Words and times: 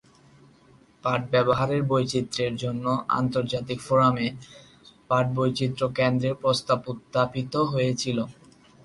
পাট 1.03 1.21
ব্যবহারের 1.31 1.81
বৈচিত্র্যের 1.83 2.53
জন্য 2.55 2.85
আন্তর্জাতিক 3.19 3.79
ফোরামে 3.81 4.27
পাট 5.09 5.25
বৈচিত্র্য 5.37 5.87
কেন্দ্রের 5.97 6.35
প্রস্তাব 6.41 6.79
উত্থাপিত 6.91 7.53
হয়েছিল। 7.71 8.17